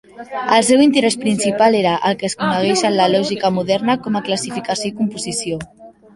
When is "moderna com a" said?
3.59-4.25